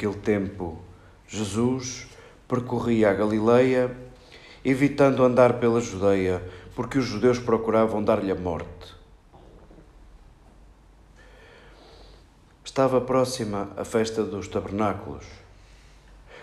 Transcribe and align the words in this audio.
naquele 0.00 0.14
tempo, 0.14 0.78
Jesus 1.28 2.06
percorria 2.48 3.10
a 3.10 3.12
Galileia, 3.12 3.94
evitando 4.64 5.22
andar 5.22 5.60
pela 5.60 5.78
Judeia, 5.78 6.42
porque 6.74 6.98
os 6.98 7.04
judeus 7.04 7.38
procuravam 7.38 8.02
dar-lhe 8.02 8.32
a 8.32 8.34
morte. 8.34 8.96
Estava 12.64 13.00
próxima 13.00 13.70
a 13.76 13.84
festa 13.84 14.24
dos 14.24 14.48
tabernáculos. 14.48 15.26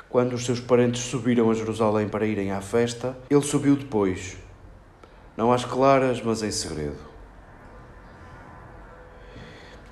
Quando 0.07 0.34
os 0.34 0.45
seus 0.45 0.59
parentes 0.59 1.01
subiram 1.01 1.50
a 1.50 1.53
Jerusalém 1.53 2.07
para 2.07 2.28
irem 2.28 2.51
à 2.51 2.62
festa, 2.62 3.18
ele 3.29 3.41
subiu 3.41 3.75
depois, 3.75 4.38
não 5.35 5.51
às 5.51 5.66
claras, 5.66 6.22
mas 6.22 6.44
em 6.44 6.51
segredo. 6.51 7.07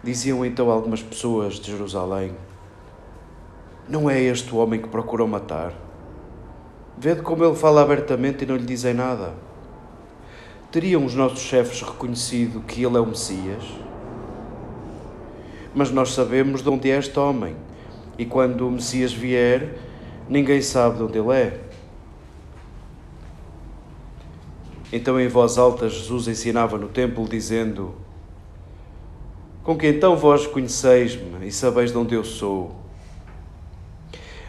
Diziam 0.03 0.45
então 0.45 0.69
algumas 0.69 1.01
pessoas 1.01 1.55
de 1.55 1.71
Jerusalém: 1.71 2.35
Não 3.87 4.09
é 4.09 4.19
este 4.19 4.51
o 4.51 4.57
homem 4.57 4.81
que 4.81 4.87
procuram 4.87 5.27
matar? 5.27 5.71
Vede 6.97 7.21
como 7.21 7.45
ele 7.45 7.55
fala 7.55 7.83
abertamente 7.83 8.43
e 8.43 8.47
não 8.47 8.55
lhe 8.55 8.65
dizem 8.65 8.95
nada. 8.95 9.33
Teriam 10.71 11.05
os 11.05 11.13
nossos 11.13 11.41
chefes 11.41 11.83
reconhecido 11.83 12.61
que 12.61 12.83
ele 12.83 12.97
é 12.97 12.99
o 12.99 13.05
Messias? 13.05 13.63
Mas 15.75 15.91
nós 15.91 16.13
sabemos 16.13 16.63
de 16.63 16.69
onde 16.69 16.89
é 16.89 16.97
este 16.97 17.19
homem, 17.19 17.55
e 18.17 18.25
quando 18.25 18.67
o 18.67 18.71
Messias 18.71 19.13
vier, 19.13 19.77
ninguém 20.27 20.63
sabe 20.63 20.97
de 20.97 21.03
onde 21.03 21.19
ele 21.19 21.33
é. 21.33 21.61
Então, 24.91 25.19
em 25.19 25.27
voz 25.27 25.59
alta, 25.59 25.87
Jesus 25.87 26.27
ensinava 26.27 26.77
no 26.77 26.87
templo, 26.87 27.27
dizendo: 27.27 27.93
Com 29.63 29.77
que 29.77 29.87
então 29.87 30.15
vós 30.15 30.47
conheceis-me 30.47 31.45
e 31.45 31.51
sabeis 31.51 31.91
de 31.91 31.97
onde 31.97 32.15
eu 32.15 32.23
sou? 32.23 32.84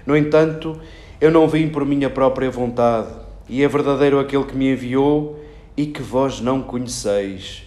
No 0.07 0.17
entanto, 0.17 0.81
eu 1.21 1.33
não 1.33 1.49
vim 1.49 1.69
por 1.69 1.85
minha 1.85 2.09
própria 2.09 2.49
vontade, 2.49 3.09
e 3.49 3.63
é 3.63 3.69
verdadeiro 3.69 4.21
aquele 4.21 4.45
que 4.45 4.57
me 4.57 4.73
enviou 4.73 5.45
e 5.77 5.87
que 5.87 6.01
vós 6.01 6.41
não 6.41 6.63
conheceis. 6.63 7.65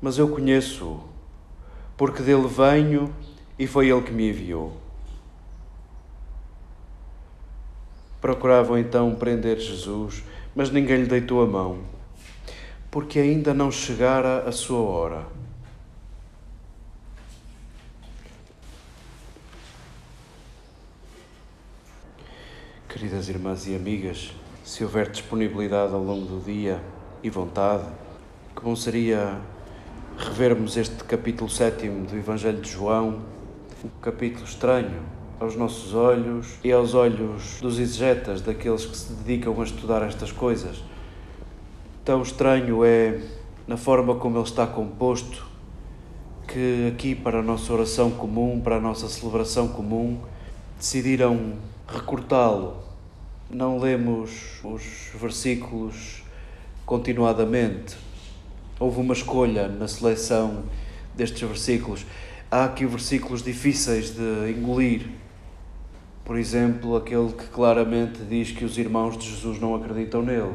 Mas 0.00 0.18
eu 0.18 0.28
conheço-o, 0.28 1.00
porque 1.96 2.22
dele 2.22 2.46
venho 2.46 3.12
e 3.58 3.66
foi 3.66 3.88
ele 3.88 4.02
que 4.02 4.12
me 4.12 4.30
enviou. 4.30 4.76
Procuravam 8.20 8.78
então 8.78 9.14
prender 9.14 9.58
Jesus, 9.58 10.22
mas 10.54 10.70
ninguém 10.70 10.98
lhe 10.98 11.06
deitou 11.06 11.42
a 11.42 11.46
mão, 11.46 11.78
porque 12.90 13.18
ainda 13.18 13.52
não 13.52 13.70
chegara 13.70 14.48
a 14.48 14.52
sua 14.52 14.78
hora. 14.78 15.26
Queridas 23.04 23.28
irmãs 23.28 23.66
e 23.66 23.76
amigas, 23.76 24.32
se 24.64 24.82
houver 24.82 25.10
disponibilidade 25.10 25.92
ao 25.92 26.02
longo 26.02 26.24
do 26.24 26.42
dia 26.42 26.82
e 27.22 27.28
vontade, 27.28 27.84
que 28.56 28.62
bom 28.62 28.74
seria 28.74 29.38
revermos 30.16 30.78
este 30.78 31.04
capítulo 31.04 31.50
sétimo 31.50 32.06
do 32.06 32.16
Evangelho 32.16 32.62
de 32.62 32.70
João, 32.70 33.20
um 33.84 34.00
capítulo 34.00 34.46
estranho 34.46 35.02
aos 35.38 35.54
nossos 35.54 35.92
olhos 35.92 36.54
e 36.64 36.72
aos 36.72 36.94
olhos 36.94 37.60
dos 37.60 37.78
exegetas, 37.78 38.40
daqueles 38.40 38.86
que 38.86 38.96
se 38.96 39.12
dedicam 39.12 39.60
a 39.60 39.64
estudar 39.64 40.00
estas 40.00 40.32
coisas. 40.32 40.82
Tão 42.06 42.22
estranho 42.22 42.82
é 42.86 43.20
na 43.68 43.76
forma 43.76 44.14
como 44.14 44.38
ele 44.38 44.44
está 44.44 44.66
composto, 44.66 45.46
que 46.48 46.90
aqui 46.90 47.14
para 47.14 47.40
a 47.40 47.42
nossa 47.42 47.70
oração 47.70 48.10
comum, 48.10 48.62
para 48.64 48.76
a 48.76 48.80
nossa 48.80 49.10
celebração 49.10 49.68
comum, 49.68 50.18
decidiram 50.78 51.52
recortá-lo 51.86 52.93
não 53.50 53.78
lemos 53.78 54.60
os 54.64 55.10
versículos 55.14 56.22
continuadamente. 56.84 57.96
Houve 58.78 59.00
uma 59.00 59.14
escolha 59.14 59.68
na 59.68 59.86
seleção 59.86 60.64
destes 61.14 61.42
versículos. 61.42 62.04
Há 62.50 62.64
aqui 62.64 62.86
versículos 62.86 63.42
difíceis 63.42 64.10
de 64.10 64.50
engolir. 64.50 65.08
Por 66.24 66.38
exemplo, 66.38 66.96
aquele 66.96 67.32
que 67.32 67.46
claramente 67.48 68.22
diz 68.22 68.50
que 68.50 68.64
os 68.64 68.78
irmãos 68.78 69.16
de 69.18 69.28
Jesus 69.28 69.60
não 69.60 69.74
acreditam 69.74 70.22
nele. 70.22 70.54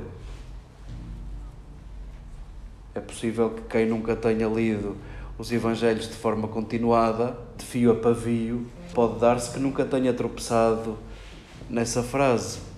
É 2.96 3.00
possível 3.00 3.52
que 3.52 3.62
quem 3.64 3.86
nunca 3.86 4.16
tenha 4.16 4.48
lido 4.48 4.98
os 5.38 5.52
Evangelhos 5.54 6.10
de 6.10 6.16
forma 6.16 6.50
continuada, 6.50 7.38
de 7.58 7.64
fio 7.64 7.94
a 7.94 7.96
pavio, 7.96 8.68
pode 8.94 9.20
dar-se 9.20 9.54
que 9.54 9.60
nunca 9.60 9.86
tenha 9.86 10.14
tropeçado 10.14 10.98
nessa 11.70 12.04
frase 12.04 12.69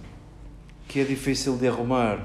que 0.92 1.00
é 1.00 1.06
difícil 1.06 1.56
de 1.56 1.70
arrumar. 1.70 2.20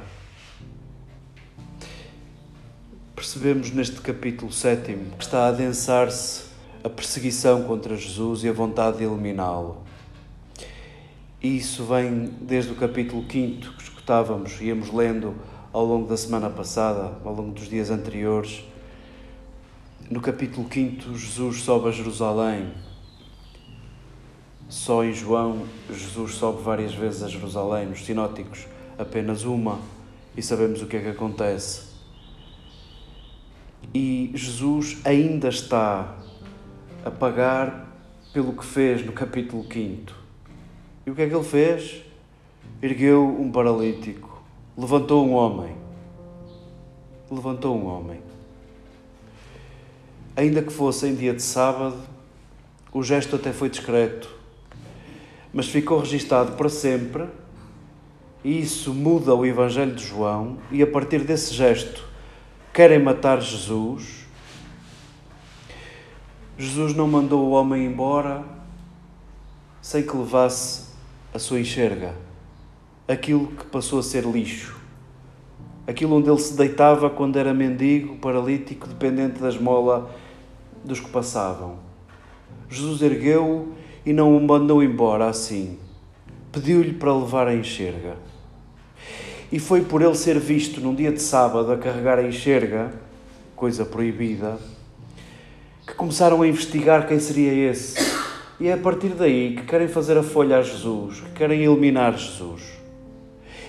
Percebemos 3.15 3.71
neste 3.71 4.01
capítulo 4.01 4.53
sétimo 4.53 5.13
que 5.17 5.23
está 5.23 5.45
a 5.45 5.49
adensar-se 5.51 6.47
a 6.83 6.91
perseguição 6.91 7.63
contra 7.63 7.95
Jesus 7.97 8.43
e 8.43 8.49
a 8.49 8.53
vontade 8.53 8.99
de 8.99 9.05
eliminá-lo. 9.05 9.85
Isso 11.41 11.85
vem 11.85 12.29
desde 12.41 12.73
o 12.73 12.75
capítulo 12.75 13.25
5 13.31 13.77
que 13.77 13.83
escutávamos, 13.85 14.61
íamos 14.61 14.93
lendo 14.93 15.37
ao 15.73 15.85
longo 15.85 16.09
da 16.09 16.17
semana 16.17 16.51
passada, 16.51 17.19
ao 17.25 17.33
longo 17.33 17.53
dos 17.53 17.69
dias 17.69 17.89
anteriores. 17.89 18.65
No 20.11 20.21
capítulo 20.21 20.67
5, 20.69 21.17
Jesus 21.17 21.63
sobe 21.63 21.91
a 21.91 21.93
Jerusalém 21.93 22.73
só 24.69 25.05
em 25.05 25.13
João, 25.13 25.65
Jesus 25.89 26.35
sobe 26.35 26.63
várias 26.63 26.93
vezes 26.93 27.23
a 27.23 27.29
Jerusalém, 27.29 27.87
nos 27.87 28.05
sinóticos, 28.05 28.67
apenas 28.99 29.45
uma, 29.45 29.79
e 30.37 30.43
sabemos 30.43 30.83
o 30.83 30.87
que 30.87 30.97
é 30.97 31.01
que 31.01 31.09
acontece. 31.09 31.87
E 33.95 34.33
Jesus 34.35 34.99
ainda 35.05 35.49
está 35.49 36.17
a 37.05 37.11
pagar 37.11 37.87
pelo 38.33 38.53
que 38.53 38.65
fez 38.65 39.07
no 39.07 39.13
capítulo 39.13 39.65
5. 39.73 40.13
E 41.07 41.11
o 41.11 41.15
que 41.15 41.23
é 41.23 41.29
que 41.29 41.35
ele 41.35 41.45
fez? 41.45 42.03
Ergueu 42.83 43.25
um 43.25 43.51
paralítico, 43.51 44.43
levantou 44.77 45.25
um 45.25 45.33
homem. 45.33 45.77
Levantou 47.31 47.77
um 47.77 47.87
homem. 47.87 48.21
Ainda 50.37 50.61
que 50.61 50.73
fosse 50.73 51.07
em 51.07 51.15
dia 51.15 51.33
de 51.33 51.43
sábado, 51.43 51.97
o 52.93 53.03
gesto 53.03 53.37
até 53.37 53.53
foi 53.53 53.71
discreto 53.71 54.36
mas 55.57 55.69
ficou 55.69 56.01
registado 56.01 56.53
para 56.53 56.69
sempre. 56.69 57.25
E 58.45 58.61
isso 58.61 58.93
muda 58.93 59.35
o 59.35 59.45
Evangelho 59.47 59.95
de 59.95 60.05
João, 60.05 60.59
e 60.71 60.83
a 60.83 60.87
partir 60.87 61.21
desse 61.25 61.55
gesto 61.55 62.05
querem 62.75 62.99
matar 62.99 63.41
Jesus. 63.41 64.27
Jesus 66.59 66.95
não 66.95 67.09
mandou 67.09 67.47
o 67.47 67.51
homem 67.53 67.87
embora 67.87 68.45
sem 69.81 70.03
que 70.03 70.15
levasse 70.15 70.91
a 71.33 71.39
sua 71.39 71.59
enxerga, 71.59 72.15
aquilo 73.09 73.47
que 73.47 73.65
passou 73.65 73.99
a 73.99 74.03
ser 74.03 74.25
lixo, 74.25 74.77
aquilo 75.87 76.17
onde 76.17 76.29
ele 76.29 76.39
se 76.39 76.55
deitava 76.55 77.09
quando 77.09 77.39
era 77.39 77.55
mendigo, 77.55 78.17
paralítico, 78.17 78.87
dependente 78.87 79.41
da 79.41 79.49
esmola 79.49 80.11
dos 80.85 81.01
que 81.01 81.09
passavam. 81.09 81.79
Jesus 82.69 83.01
ergueu-o 83.01 83.76
e 84.07 84.13
não 84.13 84.37
o 84.37 84.41
mandou 84.41 84.85
embora 84.85 85.29
assim. 85.29 85.77
Pediu-lhe 86.53 86.93
para 86.93 87.13
levar 87.13 87.49
a 87.49 87.55
enxerga. 87.55 88.17
E 89.51 89.59
foi 89.59 89.83
por 89.83 90.01
ele 90.01 90.15
ser 90.15 90.39
visto 90.39 90.81
num 90.81 90.95
dia 90.95 91.11
de 91.11 91.21
sábado 91.21 91.73
a 91.73 91.77
carregar 91.77 92.21
a 92.21 92.23
enxerga, 92.23 92.93
coisa 93.57 93.85
proibida, 93.85 94.59
que 95.85 95.95
começaram 95.95 96.41
a 96.41 96.49
investigar 96.49 97.07
quem 97.07 97.19
seria 97.19 97.53
esse. 97.71 98.17
E 98.61 98.69
é 98.69 98.73
a 98.73 98.79
partir 98.79 99.09
daí 99.09 99.57
que 99.57 99.65
querem 99.65 99.89
fazer 99.89 100.17
a 100.17 100.23
folha 100.23 100.59
a 100.59 100.63
Jesus, 100.63 101.21
que 101.21 101.31
querem 101.33 101.65
eliminar 101.65 102.17
Jesus. 102.17 102.63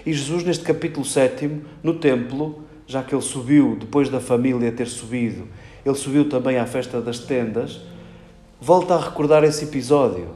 E 0.05 0.13
Jesus, 0.13 0.43
neste 0.43 0.63
capítulo 0.63 1.05
7, 1.05 1.49
no 1.83 1.95
templo, 1.95 2.63
já 2.85 3.03
que 3.03 3.13
ele 3.13 3.21
subiu 3.21 3.75
depois 3.77 4.07
da 4.07 4.21
família 4.21 4.71
ter 4.71 4.87
subido, 4.87 5.47
ele 5.85 5.95
subiu 5.95 6.29
também 6.29 6.57
à 6.57 6.65
festa 6.65 7.01
das 7.01 7.19
tendas 7.19 7.81
Volta 8.59 8.95
a 8.95 8.99
recordar 8.99 9.43
esse 9.43 9.65
episódio. 9.65 10.29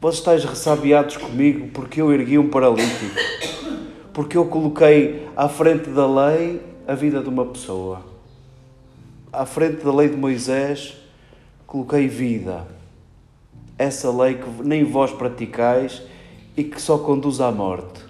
Vós 0.00 0.14
estáis 0.14 0.42
ressabiados 0.42 1.18
comigo 1.18 1.68
porque 1.68 2.00
eu 2.00 2.10
ergui 2.10 2.38
um 2.38 2.48
paralítico, 2.48 3.14
porque 4.14 4.38
eu 4.38 4.46
coloquei 4.46 5.28
à 5.36 5.46
frente 5.46 5.90
da 5.90 6.06
lei 6.06 6.62
a 6.88 6.94
vida 6.94 7.22
de 7.22 7.28
uma 7.28 7.44
pessoa. 7.44 8.00
À 9.30 9.44
frente 9.44 9.84
da 9.84 9.94
lei 9.94 10.08
de 10.08 10.16
Moisés, 10.16 10.96
coloquei 11.66 12.08
vida. 12.08 12.66
Essa 13.76 14.10
lei 14.10 14.36
que 14.36 14.62
nem 14.62 14.82
vós 14.82 15.12
praticais 15.12 16.00
e 16.56 16.64
que 16.64 16.80
só 16.80 16.96
conduz 16.96 17.38
à 17.38 17.52
morte. 17.52 18.02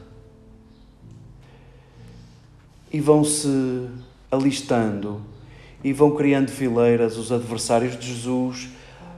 E 2.92 3.00
vão-se 3.00 3.88
alistando 4.30 5.20
e 5.82 5.92
vão 5.92 6.12
criando 6.12 6.48
fileiras 6.48 7.16
os 7.16 7.32
adversários 7.32 7.98
de 7.98 8.06
Jesus 8.06 8.68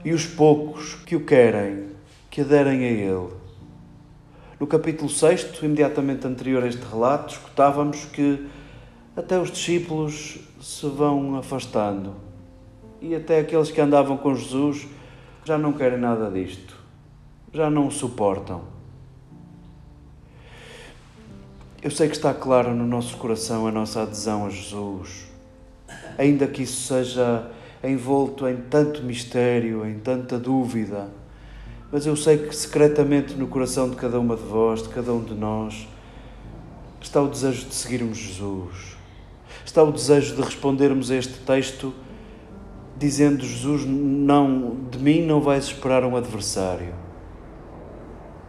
e 0.03 0.13
os 0.13 0.25
poucos 0.25 0.95
que 1.05 1.15
o 1.15 1.25
querem, 1.25 1.87
que 2.29 2.41
aderem 2.41 2.83
a 2.83 2.91
Ele. 2.91 3.33
No 4.59 4.65
capítulo 4.65 5.09
6, 5.09 5.61
imediatamente 5.61 6.25
anterior 6.25 6.63
a 6.63 6.67
este 6.67 6.83
relato, 6.83 7.33
escutávamos 7.33 8.05
que 8.05 8.47
até 9.15 9.39
os 9.39 9.51
discípulos 9.51 10.39
se 10.61 10.87
vão 10.87 11.35
afastando 11.35 12.15
e 13.01 13.15
até 13.15 13.39
aqueles 13.39 13.71
que 13.71 13.79
andavam 13.79 14.17
com 14.17 14.35
Jesus 14.35 14.87
já 15.45 15.57
não 15.57 15.73
querem 15.73 15.99
nada 15.99 16.29
disto, 16.29 16.75
já 17.53 17.69
não 17.69 17.87
o 17.87 17.91
suportam. 17.91 18.63
Eu 21.81 21.91
sei 21.91 22.09
que 22.09 22.15
está 22.15 22.33
claro 22.33 22.75
no 22.75 22.85
nosso 22.85 23.15
coração 23.17 23.67
a 23.67 23.71
nossa 23.71 24.01
adesão 24.01 24.45
a 24.45 24.49
Jesus, 24.49 25.27
ainda 26.17 26.47
que 26.47 26.63
isso 26.63 26.87
seja 26.87 27.51
envolto 27.83 28.47
em 28.47 28.57
tanto 28.57 29.03
mistério, 29.03 29.85
em 29.85 29.99
tanta 29.99 30.37
dúvida 30.37 31.09
mas 31.91 32.05
eu 32.05 32.15
sei 32.15 32.37
que 32.37 32.53
secretamente 32.53 33.33
no 33.35 33.47
coração 33.47 33.89
de 33.89 33.95
cada 33.95 34.19
uma 34.19 34.35
de 34.35 34.43
vós, 34.43 34.83
de 34.83 34.89
cada 34.89 35.13
um 35.13 35.23
de 35.23 35.33
nós, 35.33 35.87
está 37.01 37.21
o 37.21 37.29
desejo 37.29 37.65
de 37.65 37.73
seguirmos 37.73 38.17
Jesus. 38.17 38.97
Está 39.65 39.83
o 39.83 39.91
desejo 39.91 40.35
de 40.35 40.41
respondermos 40.41 41.09
a 41.11 41.15
este 41.15 41.39
texto 41.39 41.93
dizendo: 42.97 43.43
Jesus, 43.45 43.85
não, 43.85 44.75
de 44.91 44.99
mim 44.99 45.25
não 45.25 45.39
vais 45.39 45.65
esperar 45.65 46.03
um 46.03 46.17
adversário. 46.17 46.93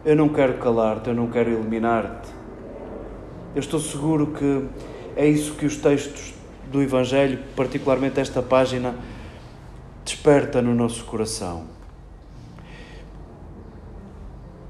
Eu 0.03 0.17
não 0.17 0.29
quero 0.29 0.57
calar-te, 0.57 1.07
eu 1.07 1.15
não 1.15 1.27
quero 1.27 1.49
eliminar-te. 1.49 2.27
Eu 3.55 3.59
estou 3.59 3.79
seguro 3.79 4.27
que 4.27 4.65
é 5.15 5.25
isso 5.25 5.53
que 5.53 5.65
os 5.65 5.77
textos 5.77 6.33
do 6.69 6.81
Evangelho, 6.81 7.39
particularmente 7.55 8.19
esta 8.19 8.41
página, 8.41 8.95
desperta 10.09 10.59
no 10.59 10.73
nosso 10.73 11.05
coração. 11.05 11.65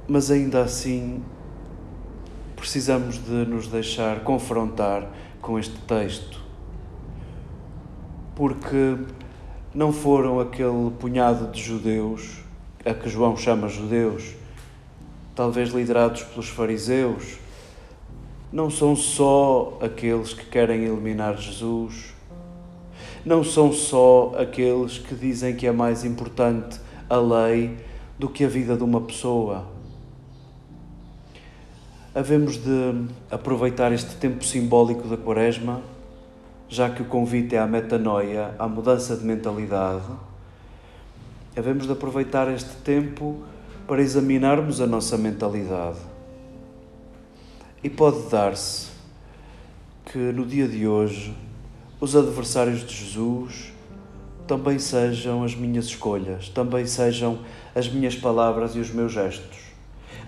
Mas 0.05 0.29
ainda 0.29 0.61
assim 0.61 1.23
precisamos 2.57 3.17
de 3.23 3.45
nos 3.45 3.67
deixar 3.67 4.19
confrontar 4.25 5.09
com 5.41 5.57
este 5.57 5.77
texto. 5.83 6.41
Porque 8.35 8.97
não 9.73 9.93
foram 9.93 10.41
aquele 10.41 10.91
punhado 10.99 11.49
de 11.53 11.63
judeus, 11.63 12.39
a 12.85 12.93
que 12.93 13.07
João 13.07 13.37
chama 13.37 13.69
judeus, 13.69 14.35
talvez 15.33 15.69
liderados 15.69 16.21
pelos 16.23 16.49
fariseus, 16.49 17.37
não 18.51 18.69
são 18.69 18.93
só 18.93 19.77
aqueles 19.81 20.33
que 20.33 20.45
querem 20.47 20.83
eliminar 20.83 21.37
Jesus, 21.37 22.18
não 23.25 23.43
são 23.43 23.71
só 23.71 24.33
aqueles 24.37 24.97
que 24.97 25.15
dizem 25.15 25.55
que 25.55 25.67
é 25.67 25.71
mais 25.71 26.03
importante 26.03 26.79
a 27.09 27.17
lei 27.17 27.77
do 28.17 28.29
que 28.29 28.43
a 28.43 28.47
vida 28.47 28.75
de 28.75 28.83
uma 28.83 29.01
pessoa 29.01 29.79
havemos 32.13 32.57
de 32.57 33.05
aproveitar 33.29 33.91
este 33.91 34.15
tempo 34.15 34.43
simbólico 34.43 35.07
da 35.07 35.15
Quaresma, 35.15 35.81
já 36.67 36.89
que 36.89 37.01
o 37.01 37.05
convite 37.05 37.55
é 37.55 37.59
à 37.59 37.67
metanoia, 37.67 38.53
à 38.57 38.67
mudança 38.67 39.15
de 39.15 39.23
mentalidade. 39.23 40.03
Havemos 41.55 41.85
de 41.85 41.93
aproveitar 41.93 42.51
este 42.51 42.75
tempo 42.83 43.43
para 43.87 44.01
examinarmos 44.01 44.81
a 44.81 44.87
nossa 44.87 45.17
mentalidade. 45.17 45.97
E 47.83 47.89
pode 47.89 48.29
dar-se 48.29 48.89
que 50.05 50.17
no 50.17 50.45
dia 50.45 50.67
de 50.67 50.87
hoje 50.87 51.33
os 51.99 52.15
adversários 52.15 52.85
de 52.85 52.95
Jesus 52.95 53.73
também 54.47 54.79
sejam 54.79 55.43
as 55.43 55.53
minhas 55.53 55.85
escolhas, 55.85 56.49
também 56.49 56.85
sejam 56.85 57.39
as 57.75 57.87
minhas 57.87 58.15
palavras 58.15 58.75
e 58.75 58.79
os 58.79 58.89
meus 58.89 59.11
gestos 59.11 59.69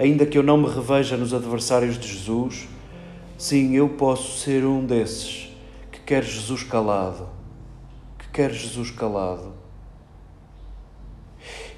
ainda 0.01 0.25
que 0.25 0.35
eu 0.35 0.41
não 0.41 0.57
me 0.57 0.67
reveja 0.67 1.15
nos 1.15 1.31
adversários 1.31 1.97
de 1.99 2.07
Jesus, 2.07 2.67
sim, 3.37 3.75
eu 3.75 3.87
posso 3.89 4.39
ser 4.39 4.65
um 4.65 4.83
desses 4.83 5.55
que 5.91 5.99
quer 5.99 6.23
Jesus 6.23 6.63
calado, 6.63 7.29
que 8.17 8.27
quer 8.29 8.51
Jesus 8.51 8.89
calado. 8.89 9.53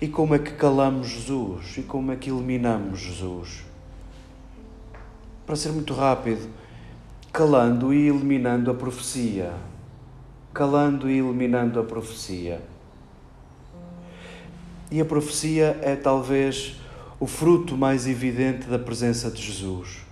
E 0.02 0.08
como 0.08 0.36
é 0.36 0.40
que 0.40 0.52
calamos 0.52 1.10
Jesus? 1.10 1.78
E 1.78 1.84
como 1.84 2.14
é 2.14 2.16
que 2.16 2.30
eliminamos 2.30 3.00
Jesus? 3.00 3.66
Para 5.46 5.58
ser 5.58 5.74
muito 5.74 5.94
rápido, 5.94 6.50
calando 7.32 7.94
e 7.94 8.08
eliminando 8.08 8.72
a 8.72 8.74
profecia. 8.74 9.54
Calando 10.54 11.10
e 11.10 11.18
eliminando 11.18 11.80
a 11.80 11.84
profecia. 11.84 12.62
E 14.92 15.02
a 15.02 15.06
profecia 15.06 15.80
é 15.82 15.96
talvez 15.96 16.80
o 17.20 17.26
fruto 17.26 17.76
mais 17.76 18.06
evidente 18.06 18.68
da 18.68 18.78
presença 18.78 19.32
de 19.32 19.42
Jesus. 19.42 20.06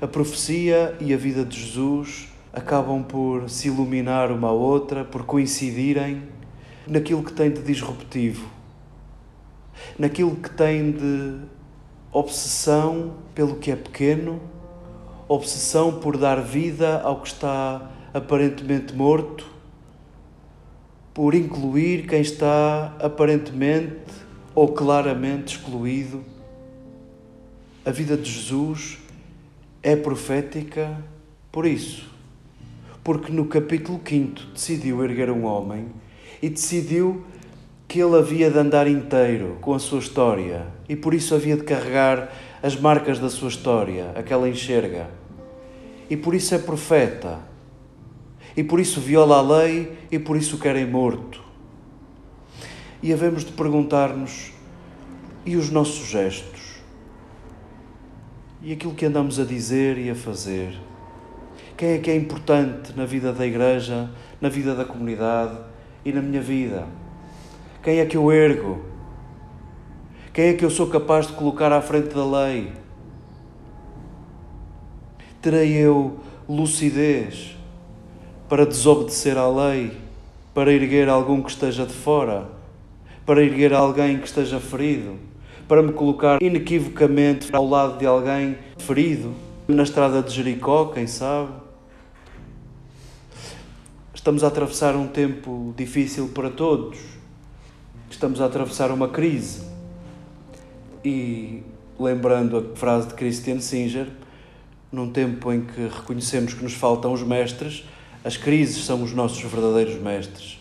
A 0.00 0.08
profecia 0.08 0.96
e 1.00 1.14
a 1.14 1.16
vida 1.16 1.44
de 1.44 1.60
Jesus 1.60 2.28
acabam 2.52 3.04
por 3.04 3.48
se 3.48 3.68
iluminar 3.68 4.32
uma 4.32 4.48
à 4.48 4.52
outra, 4.52 5.04
por 5.04 5.24
coincidirem 5.24 6.24
naquilo 6.88 7.22
que 7.22 7.32
tem 7.32 7.52
de 7.52 7.62
disruptivo, 7.62 8.48
naquilo 9.96 10.34
que 10.34 10.50
tem 10.50 10.90
de 10.90 11.38
obsessão 12.10 13.14
pelo 13.32 13.54
que 13.56 13.70
é 13.70 13.76
pequeno, 13.76 14.40
obsessão 15.28 16.00
por 16.00 16.16
dar 16.16 16.40
vida 16.40 17.00
ao 17.00 17.20
que 17.20 17.28
está 17.28 17.92
aparentemente 18.14 18.94
morto, 18.94 19.44
por 21.12 21.34
incluir 21.34 22.06
quem 22.06 22.20
está 22.20 22.96
aparentemente 23.00 24.12
ou 24.54 24.68
claramente 24.68 25.56
excluído. 25.56 26.24
A 27.84 27.90
vida 27.90 28.16
de 28.16 28.30
Jesus 28.30 28.98
é 29.82 29.96
profética 29.96 30.96
por 31.50 31.66
isso. 31.66 32.08
Porque 33.02 33.32
no 33.32 33.46
capítulo 33.46 34.00
5 34.02 34.52
decidiu 34.54 35.04
erguer 35.04 35.28
um 35.30 35.44
homem 35.44 35.88
e 36.40 36.48
decidiu 36.48 37.24
que 37.88 38.00
ele 38.00 38.16
havia 38.16 38.50
de 38.50 38.58
andar 38.58 38.86
inteiro 38.86 39.58
com 39.60 39.74
a 39.74 39.78
sua 39.78 39.98
história 39.98 40.66
e 40.88 40.96
por 40.96 41.14
isso 41.14 41.34
havia 41.34 41.56
de 41.56 41.64
carregar 41.64 42.32
as 42.62 42.76
marcas 42.76 43.18
da 43.18 43.28
sua 43.28 43.48
história, 43.48 44.12
aquela 44.14 44.48
enxerga. 44.48 45.10
E 46.08 46.16
por 46.16 46.34
isso 46.34 46.54
é 46.54 46.58
profeta. 46.58 47.53
E 48.56 48.62
por 48.62 48.80
isso 48.80 49.00
viola 49.00 49.38
a 49.38 49.42
lei 49.42 49.98
e 50.10 50.18
por 50.18 50.36
isso 50.36 50.56
o 50.56 50.58
querem 50.58 50.86
morto 50.86 51.44
e 53.04 53.12
havemos 53.12 53.44
de 53.44 53.52
perguntar-nos: 53.52 54.50
e 55.44 55.56
os 55.56 55.68
nossos 55.68 56.08
gestos? 56.08 56.76
E 58.62 58.72
aquilo 58.72 58.94
que 58.94 59.04
andamos 59.04 59.38
a 59.38 59.44
dizer 59.44 59.98
e 59.98 60.08
a 60.08 60.14
fazer? 60.14 60.74
Quem 61.76 61.90
é 61.90 61.98
que 61.98 62.10
é 62.10 62.16
importante 62.16 62.96
na 62.96 63.04
vida 63.04 63.30
da 63.30 63.46
igreja, 63.46 64.10
na 64.40 64.48
vida 64.48 64.74
da 64.74 64.86
comunidade 64.86 65.58
e 66.02 66.12
na 66.12 66.22
minha 66.22 66.40
vida? 66.40 66.86
Quem 67.82 67.98
é 67.98 68.06
que 68.06 68.16
eu 68.16 68.32
ergo? 68.32 68.82
Quem 70.32 70.46
é 70.46 70.54
que 70.54 70.64
eu 70.64 70.70
sou 70.70 70.86
capaz 70.86 71.26
de 71.26 71.34
colocar 71.34 71.70
à 71.72 71.82
frente 71.82 72.14
da 72.14 72.24
lei? 72.24 72.72
Terei 75.42 75.74
eu 75.74 76.18
lucidez 76.48 77.54
para 78.48 78.66
desobedecer 78.66 79.36
à 79.36 79.48
lei, 79.48 79.92
para 80.52 80.72
erguer 80.72 81.08
algum 81.08 81.42
que 81.42 81.50
esteja 81.50 81.86
de 81.86 81.94
fora? 81.94 82.54
para 83.26 83.42
erguer 83.42 83.72
alguém 83.72 84.18
que 84.18 84.26
esteja 84.26 84.60
ferido, 84.60 85.16
para 85.66 85.82
me 85.82 85.92
colocar 85.92 86.42
inequivocamente 86.42 87.54
ao 87.54 87.66
lado 87.66 87.98
de 87.98 88.06
alguém 88.06 88.56
ferido, 88.78 89.34
na 89.66 89.82
estrada 89.82 90.22
de 90.22 90.30
Jericó, 90.30 90.86
quem 90.86 91.06
sabe. 91.06 91.52
Estamos 94.14 94.44
a 94.44 94.48
atravessar 94.48 94.94
um 94.94 95.06
tempo 95.06 95.72
difícil 95.76 96.28
para 96.28 96.50
todos. 96.50 96.98
Estamos 98.10 98.40
a 98.40 98.46
atravessar 98.46 98.90
uma 98.90 99.08
crise. 99.08 99.62
E 101.02 101.62
lembrando 101.98 102.58
a 102.58 102.76
frase 102.76 103.08
de 103.08 103.14
Christian 103.14 103.60
Singer, 103.60 104.08
num 104.92 105.10
tempo 105.10 105.52
em 105.52 105.62
que 105.62 105.88
reconhecemos 105.88 106.54
que 106.54 106.62
nos 106.62 106.74
faltam 106.74 107.12
os 107.12 107.22
mestres, 107.22 107.84
as 108.24 108.38
crises 108.38 108.86
são 108.86 109.02
os 109.02 109.12
nossos 109.12 109.38
verdadeiros 109.42 110.00
mestres. 110.00 110.58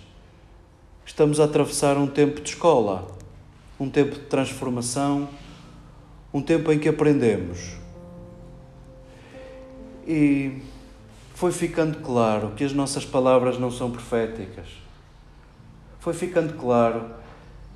Estamos 1.05 1.39
a 1.39 1.46
atravessar 1.46 1.98
um 1.98 2.08
tempo 2.08 2.41
de 2.41 2.50
escola, 2.50 3.08
um 3.79 3.89
tempo 3.89 4.15
de 4.15 4.22
transformação, 4.22 5.29
um 6.34 6.41
tempo 6.41 6.74
em 6.74 6.77
que 6.77 6.89
aprendemos. 6.89 7.77
E 10.05 10.62
foi 11.34 11.53
ficando 11.53 12.00
claro 12.00 12.51
que 12.51 12.65
as 12.65 12.74
nossas 12.74 13.05
palavras 13.05 13.58
não 13.58 13.72
são 13.72 13.89
proféticas. 13.89 14.67
Foi 16.01 16.13
ficando 16.13 16.55
claro 16.55 17.05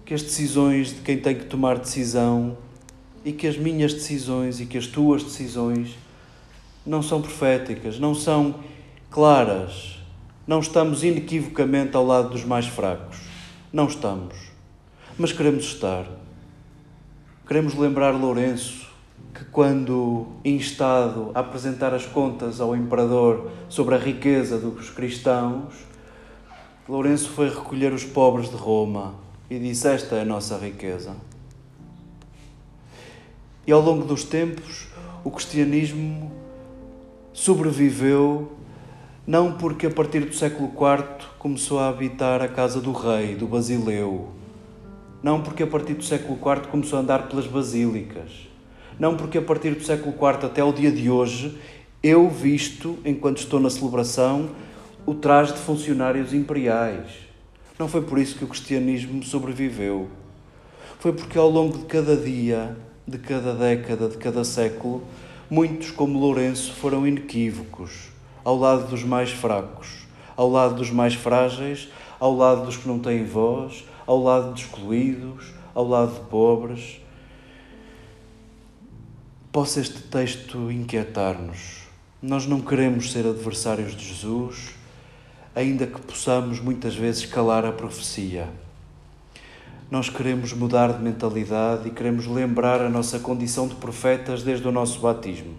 que 0.03 0.13
as 0.13 0.22
decisões 0.22 0.89
de 0.89 1.01
quem 1.01 1.17
tem 1.17 1.34
que 1.34 1.46
tomar 1.46 1.77
decisão 1.77 2.58
e 3.24 3.32
que 3.32 3.48
as 3.48 3.58
minhas 3.58 3.94
decisões 3.94 4.60
e 4.60 4.65
que 4.65 4.77
as 4.77 4.88
tuas 4.88 5.24
decisões 5.24 5.96
não 6.86 7.01
são 7.01 7.22
proféticas, 7.22 7.98
não 8.00 8.13
são 8.13 8.56
claras, 9.17 9.97
não 10.45 10.59
estamos 10.59 11.03
inequivocamente 11.03 11.97
ao 11.97 12.05
lado 12.05 12.29
dos 12.29 12.45
mais 12.45 12.67
fracos 12.67 13.17
Não 13.74 13.88
estamos, 13.88 14.36
mas 15.17 15.33
queremos 15.33 15.63
estar. 15.63 16.05
Queremos 17.47 17.74
lembrar 17.74 18.12
Lourenço 18.12 18.88
que, 19.33 19.43
quando 19.45 20.27
instado 20.45 21.31
a 21.33 21.39
apresentar 21.39 21.95
as 21.95 22.05
contas 22.05 22.62
ao 22.62 22.75
imperador 22.75 23.50
sobre 23.67 23.95
a 23.95 23.97
riqueza 23.97 24.59
dos 24.59 24.91
cristãos, 24.91 25.74
Lourenço 26.88 27.29
foi 27.29 27.50
recolher 27.50 27.93
os 27.93 28.03
pobres 28.03 28.51
de 28.51 28.55
Roma 28.55 29.15
e 29.50 29.57
disse: 29.57 29.88
Esta 29.88 30.17
é 30.17 30.21
a 30.21 30.25
nossa 30.25 30.59
riqueza. 30.59 31.15
E 33.65 33.71
ao 33.71 33.81
longo 33.81 34.05
dos 34.05 34.24
tempos, 34.24 34.88
o 35.24 35.31
cristianismo 35.31 36.31
sobreviveu 37.33 38.56
não 39.27 39.51
porque 39.51 39.86
a 39.86 39.91
partir 39.91 40.22
do 40.22 40.34
século 40.34 40.69
IV 40.69 41.03
começou 41.38 41.79
a 41.79 41.89
habitar 41.89 42.41
a 42.41 42.48
casa 42.48 42.79
do 42.79 42.93
rei, 42.93 43.36
do 43.36 43.46
Basileu, 43.46 44.29
não 45.22 45.41
porque 45.41 45.63
a 45.63 45.67
partir 45.67 45.96
do 45.96 46.03
século 46.03 46.39
IV 46.39 46.67
começou 46.69 46.98
a 46.98 47.01
andar 47.01 47.27
pelas 47.27 47.46
basílicas, 47.46 48.48
não 48.98 49.17
porque 49.17 49.38
a 49.38 49.41
partir 49.41 49.72
do 49.72 49.84
século 49.84 50.15
IV 50.15 50.46
até 50.46 50.63
o 50.63 50.72
dia 50.72 50.89
de 50.89 51.10
hoje 51.10 51.57
eu 52.01 52.29
visto, 52.29 52.98
enquanto 53.03 53.39
estou 53.39 53.60
na 53.60 53.69
celebração, 53.69 54.50
o 55.05 55.13
traje 55.13 55.51
de 55.51 55.60
funcionários 55.60 56.34
imperiais. 56.34 57.07
Não 57.77 57.89
foi 57.89 58.03
por 58.03 58.19
isso 58.19 58.38
que 58.38 58.46
o 58.46 58.48
cristianismo 58.48 59.22
sobreviveu. 59.24 60.07
Foi 61.00 61.12
porque 61.12 61.38
ao 61.38 61.50
longo 61.50 61.79
de 61.79 61.86
cada 61.86 62.15
dia, 62.15 62.77
de 63.05 63.17
cada 63.17 63.53
década, 63.53 64.07
de 64.07 64.17
cada 64.17 64.46
século, 64.46 65.03
muitos 65.50 65.91
como 65.91 66.17
Lourenço 66.17 66.72
foram 66.74 67.05
inequívocos 67.05 68.15
ao 68.47 68.57
lado 68.57 68.87
dos 68.87 69.03
mais 69.03 69.29
fracos, 69.29 70.07
ao 70.37 70.49
lado 70.49 70.75
dos 70.75 70.89
mais 70.89 71.13
frágeis, 71.13 71.89
ao 72.17 72.33
lado 72.33 72.63
dos 72.63 72.77
que 72.77 72.87
não 72.87 72.97
têm 72.97 73.25
voz, 73.25 73.83
ao 74.05 74.23
lado 74.23 74.53
dos 74.53 74.61
excluídos, 74.61 75.51
ao 75.75 75.85
lado 75.85 76.13
de 76.13 76.21
pobres. 76.29 77.01
Possa 79.51 79.81
este 79.81 80.01
texto 80.01 80.71
inquietar-nos. 80.71 81.89
Nós 82.21 82.47
não 82.47 82.61
queremos 82.61 83.11
ser 83.11 83.27
adversários 83.27 83.93
de 83.93 84.07
Jesus, 84.07 84.75
ainda 85.53 85.85
que 85.85 85.99
possamos 85.99 86.61
muitas 86.61 86.95
vezes 86.95 87.25
calar 87.25 87.65
a 87.65 87.73
profecia. 87.73 88.47
Nós 89.91 90.09
queremos 90.09 90.53
mudar 90.53 90.93
de 90.93 91.03
mentalidade 91.03 91.89
e 91.89 91.91
queremos 91.91 92.25
lembrar 92.25 92.79
a 92.79 92.87
nossa 92.87 93.19
condição 93.19 93.67
de 93.67 93.75
profetas 93.75 94.41
desde 94.41 94.65
o 94.65 94.71
nosso 94.71 95.01
batismo. 95.01 95.53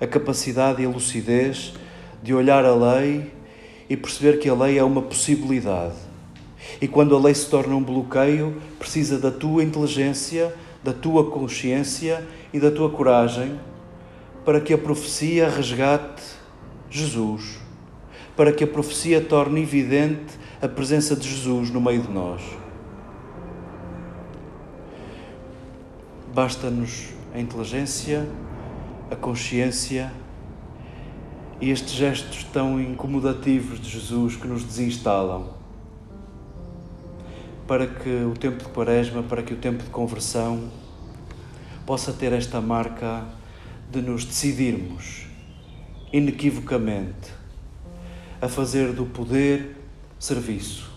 A 0.00 0.08
capacidade 0.08 0.82
e 0.82 0.86
a 0.86 0.88
lucidez 0.88 1.72
de 2.24 2.32
olhar 2.32 2.64
a 2.64 2.74
lei 2.74 3.30
e 3.88 3.94
perceber 3.98 4.38
que 4.38 4.48
a 4.48 4.54
lei 4.54 4.78
é 4.78 4.82
uma 4.82 5.02
possibilidade. 5.02 5.94
E 6.80 6.88
quando 6.88 7.14
a 7.14 7.20
lei 7.20 7.34
se 7.34 7.50
torna 7.50 7.76
um 7.76 7.84
bloqueio, 7.84 8.62
precisa 8.78 9.18
da 9.18 9.30
tua 9.30 9.62
inteligência, 9.62 10.54
da 10.82 10.94
tua 10.94 11.30
consciência 11.30 12.26
e 12.50 12.58
da 12.58 12.70
tua 12.70 12.88
coragem 12.88 13.60
para 14.42 14.58
que 14.58 14.72
a 14.72 14.78
profecia 14.78 15.50
resgate 15.50 16.22
Jesus, 16.88 17.58
para 18.34 18.52
que 18.52 18.64
a 18.64 18.66
profecia 18.66 19.20
torne 19.20 19.60
evidente 19.60 20.38
a 20.62 20.68
presença 20.68 21.14
de 21.14 21.28
Jesus 21.28 21.70
no 21.70 21.80
meio 21.80 22.00
de 22.00 22.10
nós. 22.10 22.40
Basta-nos 26.32 27.10
a 27.34 27.38
inteligência, 27.38 28.26
a 29.10 29.14
consciência 29.14 30.10
e 31.64 31.70
estes 31.70 31.94
gestos 31.94 32.44
tão 32.52 32.78
incomodativos 32.78 33.80
de 33.80 33.88
Jesus 33.88 34.36
que 34.36 34.46
nos 34.46 34.62
desinstalam, 34.62 35.48
para 37.66 37.86
que 37.86 38.22
o 38.30 38.34
tempo 38.34 38.58
de 38.58 38.68
Quaresma, 38.68 39.22
para 39.22 39.42
que 39.42 39.54
o 39.54 39.56
tempo 39.56 39.82
de 39.82 39.88
conversão 39.88 40.70
possa 41.86 42.12
ter 42.12 42.34
esta 42.34 42.60
marca 42.60 43.24
de 43.90 44.02
nos 44.02 44.26
decidirmos 44.26 45.24
inequivocamente 46.12 47.32
a 48.42 48.46
fazer 48.46 48.92
do 48.92 49.06
poder 49.06 49.74
serviço 50.18 50.92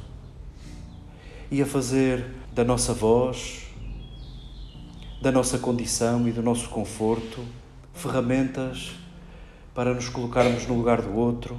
e 1.49 1.61
a 1.61 1.65
fazer 1.65 2.25
da 2.51 2.65
nossa 2.65 2.93
voz, 2.93 3.67
da 5.21 5.31
nossa 5.31 5.57
condição 5.59 6.27
e 6.27 6.33
do 6.33 6.43
nosso 6.43 6.67
conforto 6.67 7.41
ferramentas 7.93 9.06
para 9.77 9.93
nos 9.93 10.09
colocarmos 10.09 10.65
no 10.65 10.73
lugar 10.73 11.03
do 11.03 11.15
outro, 11.15 11.55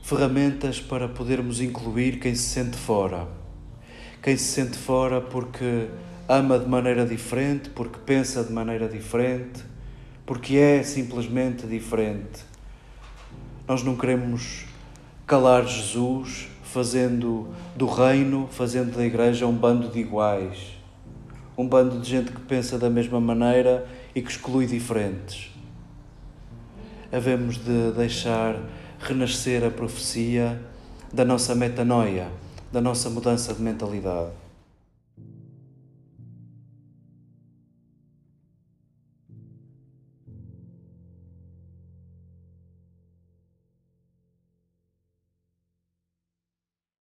ferramentas 0.00 0.80
para 0.80 1.08
podermos 1.08 1.60
incluir 1.60 2.20
quem 2.20 2.36
se 2.36 2.50
sente 2.50 2.76
fora. 2.76 3.26
Quem 4.22 4.36
se 4.36 4.44
sente 4.44 4.78
fora 4.78 5.20
porque 5.20 5.88
ama 6.28 6.60
de 6.60 6.68
maneira 6.68 7.04
diferente, 7.04 7.68
porque 7.70 7.98
pensa 8.06 8.44
de 8.44 8.52
maneira 8.52 8.88
diferente, 8.88 9.60
porque 10.24 10.56
é 10.56 10.84
simplesmente 10.84 11.66
diferente. 11.66 12.44
Nós 13.66 13.82
não 13.82 13.96
queremos 13.96 14.64
calar 15.26 15.66
Jesus 15.66 16.46
fazendo 16.62 17.52
do 17.74 17.86
reino, 17.86 18.48
fazendo 18.52 18.96
da 18.96 19.04
igreja 19.04 19.48
um 19.48 19.56
bando 19.56 19.88
de 19.88 19.98
iguais, 19.98 20.78
um 21.58 21.66
bando 21.66 21.98
de 21.98 22.08
gente 22.08 22.30
que 22.30 22.40
pensa 22.42 22.78
da 22.78 22.88
mesma 22.88 23.20
maneira 23.20 23.84
e 24.14 24.22
que 24.22 24.30
exclui 24.30 24.64
diferentes 24.64 25.51
havemos 27.12 27.56
de 27.58 27.92
deixar 27.92 28.56
renascer 28.98 29.62
a 29.64 29.70
profecia 29.70 30.58
da 31.12 31.24
nossa 31.24 31.54
metanoia, 31.54 32.28
da 32.72 32.80
nossa 32.80 33.10
mudança 33.10 33.52
de 33.52 33.60
mentalidade. 33.60 34.41